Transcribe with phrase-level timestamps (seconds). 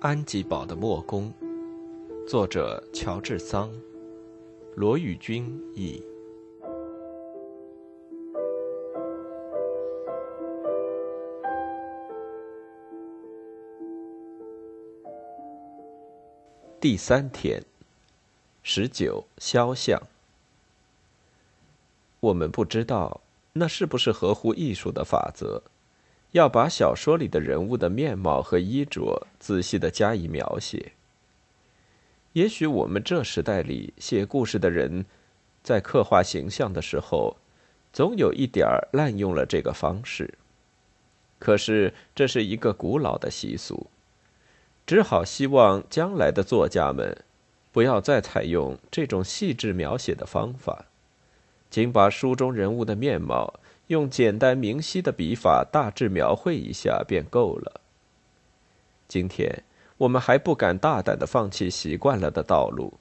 [0.00, 1.32] 安吉堡的墨工，
[2.28, 3.68] 作者乔治桑，
[4.76, 5.44] 罗宇君
[5.74, 6.00] 译。
[16.80, 17.60] 第三天，
[18.62, 20.00] 十九肖像。
[22.20, 23.20] 我们不知道
[23.52, 25.60] 那是不是合乎艺术的法则。
[26.32, 30.92] 要把小说里的人物的面貌和衣着仔细的加以描写。
[32.34, 35.06] 也许我们这时代里写故事的人，
[35.62, 37.36] 在刻画形象的时候，
[37.92, 40.34] 总有一点儿滥用了这个方式。
[41.38, 43.86] 可是这是一个古老的习俗，
[44.86, 47.24] 只好希望将来的作家们，
[47.72, 50.84] 不要再采用这种细致描写的方法，
[51.70, 53.58] 仅把书中人物的面貌。
[53.88, 57.80] 用简单明晰的笔法大致描绘一下便够了。
[59.06, 59.64] 今天
[59.98, 62.94] 我们还不敢大胆的放弃习惯了的道路，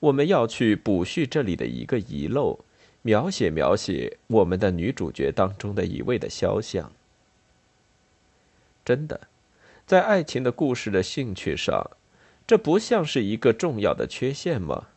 [0.00, 2.64] 我们要去补叙这里的一个遗漏，
[3.02, 6.92] 描写描写我们的女主角当中的一位的肖像。
[8.84, 9.28] 真的，
[9.86, 11.90] 在爱情的故事的兴趣上，
[12.44, 14.88] 这不像是一个重要的缺陷吗？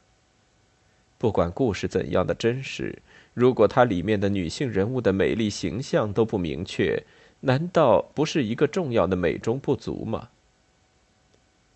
[1.19, 3.03] 不管故事怎样的真实。
[3.35, 7.03] 如果它里面的女性人物的美丽形象都不明确，
[7.41, 10.29] 难道不是一个重要的美中不足吗？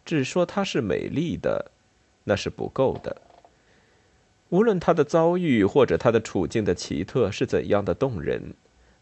[0.05, 1.69] 只说她是美丽的，
[2.23, 3.21] 那是不够的。
[4.47, 8.53] 无论她的遭遇或者她的处境的奇特是怎样的动人，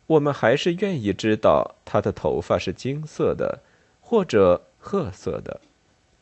[0.07, 3.59] 我们还是愿意知道她的头发是金色的，
[4.01, 5.61] 或者褐色的，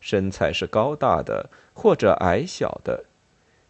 [0.02, 3.06] 身材是高大的或者矮小的，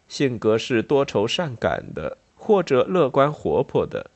[0.08, 2.18] 性格是多愁善感的。
[2.46, 4.08] 或者乐观活泼的，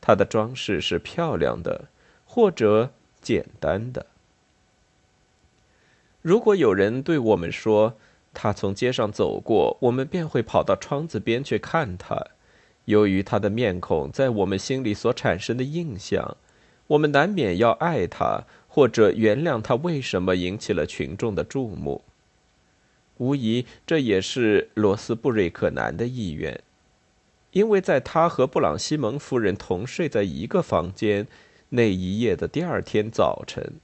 [0.00, 1.84] 她的装饰是漂亮的，
[2.24, 4.06] 或者简单的。
[6.22, 7.98] 如果有人对我们说，
[8.32, 12.24] 他从街上走过，我们便会跑到窗子边去看他。
[12.86, 16.38] 由于他的面孔在我们心里所产生的印象，
[16.86, 22.00] 我们难免要爱他，或者原谅他为什么引起了群众的注目。
[23.18, 26.58] 无疑，这也是罗斯布瑞克南的意愿。
[27.52, 31.26] 因为在他和布朗西蒙夫人同睡在一个房间
[31.70, 33.74] 那一夜的第二天早晨，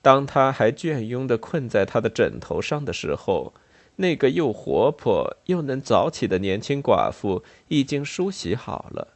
[0.00, 3.52] 当他还倦慵的困在他的枕头上的时候，
[3.96, 9.08] 那个又活泼又能早起的年轻寡妇已经梳洗好了。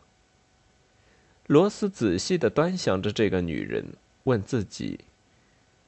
[1.46, 5.00] 罗斯仔细的端详着这个女人，问自己：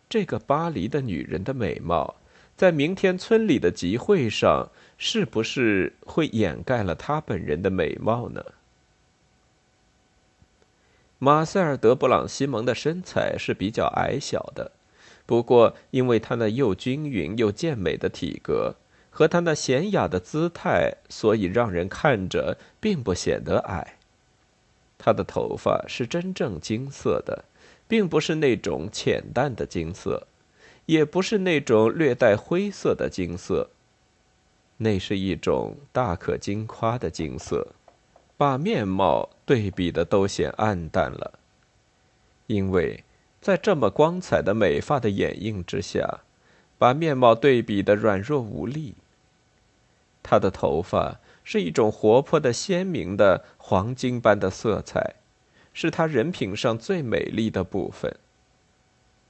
[0.09, 2.17] 这个巴黎的女人的美貌，
[2.57, 4.71] 在明天村里的集会上。
[4.97, 8.45] 是不是会掩盖了他本人的美貌呢？
[11.19, 14.71] 马塞尔·德·布朗西蒙的身材是比较矮小的，
[15.27, 18.77] 不过因为他那又均匀又健美的体格
[19.11, 23.99] 和他那娴雅的姿态，所以让人看着并不显得矮。
[24.97, 27.45] 他的头发是真正金色的，
[27.89, 30.29] 并不是那种浅淡的金色，
[30.87, 33.71] 也不是那种略带灰色的金色。
[34.77, 37.69] 那是一种大可惊夸的金色，
[38.37, 41.39] 把面貌对比的都显暗淡了。
[42.49, 43.05] 因为
[43.41, 46.21] 在这么光彩的美发的掩映之下，
[46.77, 48.95] 把面貌对比的软弱无力。
[50.23, 55.15] 他的头发是一种活泼的、鲜明的黄金般的色彩，
[55.73, 58.17] 是他人品上最美丽的部分。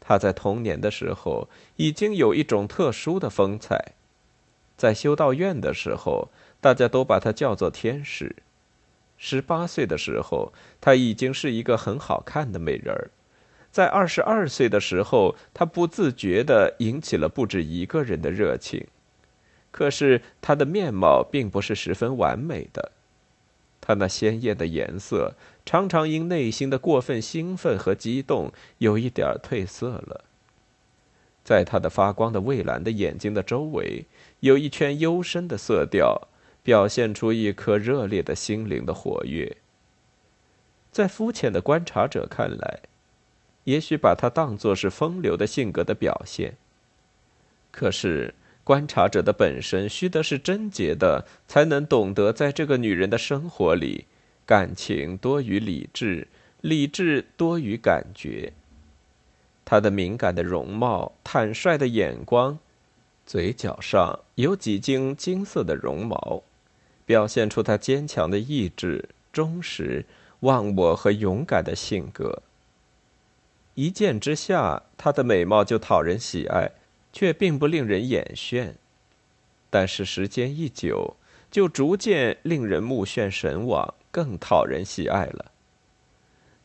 [0.07, 3.93] 他在童年的时候已经有一种特殊的风采。
[4.77, 6.29] 在修道院的时候，
[6.61, 8.37] 大家都把她叫做天使。
[9.17, 13.11] 十八岁的时候，她已经是一个很好看的美人儿。
[13.71, 18.87] 在二十二岁的时候，她不自觉地引起了不止一个人的热情。
[19.71, 22.93] 可是她的面貌并不是十分完美的，
[23.87, 25.35] 他那鲜艳的颜色
[25.67, 30.25] 常常因内心的过分兴奋和激动，有一点褪色了。
[31.45, 34.07] 在他的发光的蔚蓝的眼睛的周围，
[34.41, 36.29] 有一圈幽深的色调，
[36.63, 39.59] 表现出一颗热烈的心灵的活跃。
[40.91, 42.81] 在肤浅的观察者看来，
[43.65, 46.57] 也许把它当作是风流的性格的表现。
[47.71, 48.33] 可是，
[48.65, 54.07] 观察者的本身须得是贞洁的，才能懂得在这个女人的生活里，
[54.47, 56.27] 感情多于理智，
[56.63, 58.55] 理智多于感觉。
[59.67, 62.59] 她的敏感的容貌、坦率的眼光，
[63.27, 66.43] 嘴角上有几茎金色的绒毛，
[67.05, 70.07] 表现出她坚强的意志、忠实、
[70.41, 72.43] 忘我和勇敢的性格。
[73.75, 76.71] 一见之下，她的美貌就讨人喜爱，
[77.15, 78.75] 却并不令人眼眩。
[79.71, 81.17] 但是时间一久，
[81.49, 85.53] 就逐渐令人目眩神往，更讨人喜爱了。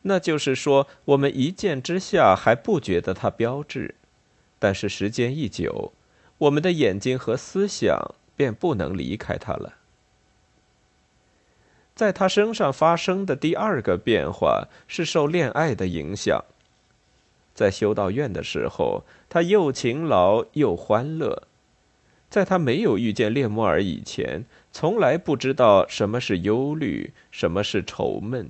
[0.02, 3.94] 那就是说，我们一见之下还不觉得它标致，
[4.58, 5.92] 但是时间一久，
[6.38, 9.74] 我们的眼睛和思想便不能离开它了。
[11.94, 16.42] 在他身上发生的第二个变化是受恋爱的影响。
[17.60, 21.42] 在修道院的时候，他又勤劳又欢乐。
[22.30, 28.48] 在他没有遇见列莫尔以前，从来不知道什么是忧虑，什么是愁闷。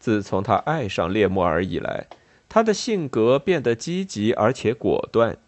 [0.00, 2.08] 自从他爱上列莫尔以来，
[2.48, 5.38] 他的性格变得积极而且果断。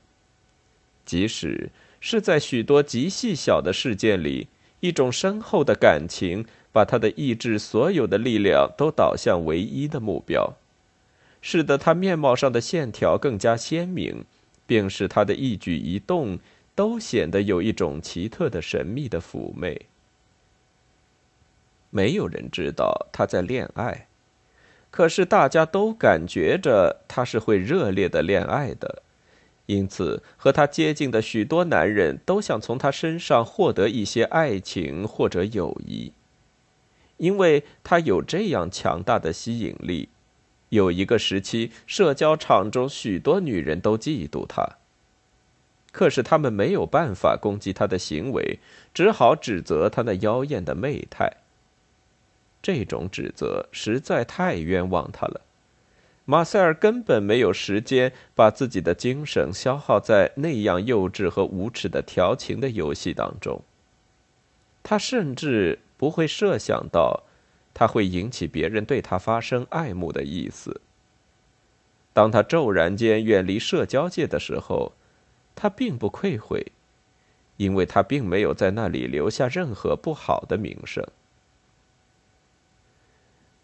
[1.05, 4.47] 即使是在许多极细小的事件里，
[4.79, 6.47] 一种深厚的感情。
[6.75, 10.55] 把他的意志所有的力量都导向唯一的目标，
[11.47, 14.25] 使得他面貌上的线条更加鲜明，
[14.67, 16.39] 并使他的一举一动
[16.75, 19.83] 都显得有一种奇特的神秘的妩媚。
[21.91, 24.07] 没有人知道他在恋爱，
[24.91, 29.03] 可是大家都感觉着他是会热烈的恋爱的，
[29.67, 36.15] 因此和他接近的许多男人都想从他身上获得一些爱情或者友谊。
[37.19, 40.09] 因为他有这样强大的吸引力，
[40.75, 44.77] 有一个时期，社交场中许多女人都嫉妒他。
[45.91, 48.59] 可是他们没有办法攻击他的行为，
[48.93, 51.33] 只好指责他那妖艳的媚态。
[52.61, 55.41] 这种指责实在太冤枉他了。
[56.25, 63.63] 马塞尔根本没有时间把自己的精神消耗在那样幼稚和无耻的调情的游戏当中。
[64.83, 65.79] 他甚至。
[65.97, 67.23] 不会设想到，
[67.75, 70.81] 他会引起别人对他发生爱慕的意思。
[72.13, 74.93] 当他骤然间远离社交界的时候，
[75.57, 76.73] 他并不愧悔，
[77.57, 81.05] 因为他并没有在那里留下任何不好的名声。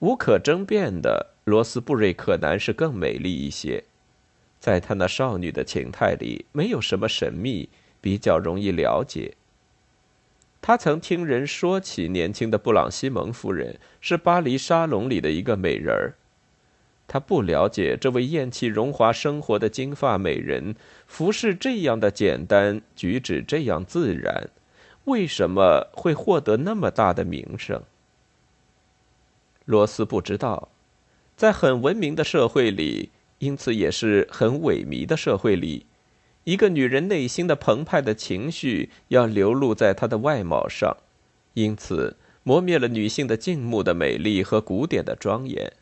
[0.01, 3.85] 无可争辩的，罗斯布瑞克男是更美丽一些，
[4.59, 7.69] 在他那少女的情态里，没有什么神秘，
[8.01, 9.35] 比较容易了解。
[10.63, 16.15] 他曾听人说起年轻的布朗西蒙夫人是巴黎沙龙里的一个美人儿。
[17.09, 20.77] 他不了解这位厌弃荣华生活的金发美人，
[21.07, 24.49] 服饰这样的简单，举止这样自然，
[25.07, 27.83] 为什么会获得那么大的名声？
[29.65, 30.69] 罗斯不知道，
[31.37, 35.87] 在很文明的社会里，因此也是很萎靡的社会里。
[36.45, 40.97] 一个女人内心的澎湃的情绪要流露在她的外貌上，
[41.55, 45.73] 因此磨灭了女性的静穆的美丽和古典的庄严。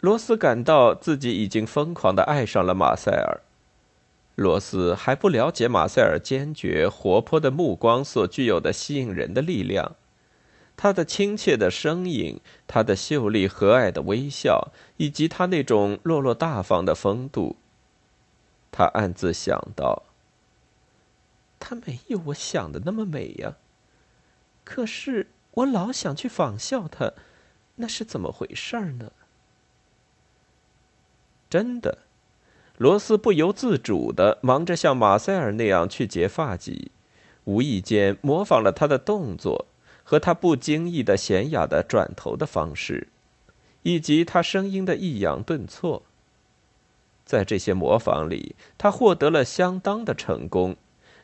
[0.00, 3.40] 罗斯感到自己已经疯狂的爱上了马塞尔。
[4.34, 9.96] 罗斯还不了解马塞尔坚决活泼的目光所具有的吸引人的力量，
[10.76, 17.56] 他的亲切的声音，他的秀丽和蔼的微笑，以及他那种落落大方的风度。
[18.76, 20.02] 他暗自想到
[21.58, 23.56] ：“她没有我想的那么美呀。
[24.64, 27.14] 可是我老想去仿效她，
[27.76, 29.12] 那是怎么回事呢？”
[31.48, 32.00] 真的，
[32.76, 36.88] 罗斯不由自主的忙着像马塞尔那样去结发髻，
[37.44, 39.64] 无意间模仿了他的动作
[40.04, 43.08] 和他不经意的娴雅的转头的方式，
[43.84, 46.02] 以及他声音的抑扬顿挫。
[47.26, 50.76] 在这些模仿里，他获得了相当的成功，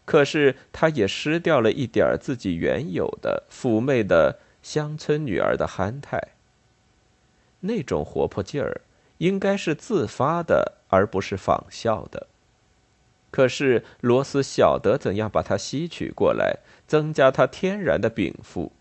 [0.04, 6.20] 可是他也失掉了一点自己原有的妩媚的乡村女儿的憨态。
[7.60, 8.80] 那种活泼劲儿
[9.18, 12.26] 应该是自发的，而不是仿效的。
[13.30, 18.72] 可是罗斯晓得怎样把它吸取过来，增加他天然的禀赋。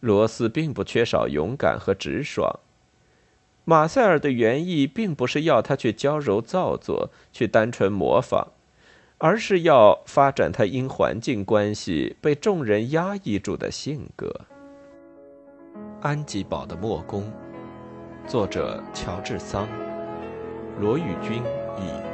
[0.00, 2.58] 罗斯并不缺少勇敢和直爽。
[3.68, 8.46] 马塞尔的原意并不是要他去娇柔造作，去单纯模仿，
[9.18, 14.46] 而是要发展他因环境关系被众人压抑住的性格。
[16.00, 17.30] 安吉堡的墨宫，
[18.26, 19.68] 作者乔治桑，
[20.80, 21.42] 罗宇君
[21.76, 22.07] 译。